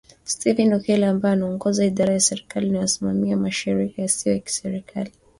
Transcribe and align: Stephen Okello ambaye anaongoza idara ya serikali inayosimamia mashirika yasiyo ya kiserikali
Stephen 0.33 0.73
Okello 0.77 1.07
ambaye 1.09 1.33
anaongoza 1.33 1.85
idara 1.85 2.13
ya 2.13 2.19
serikali 2.19 2.67
inayosimamia 2.67 3.37
mashirika 3.37 4.01
yasiyo 4.01 4.35
ya 4.35 4.41
kiserikali 4.41 5.11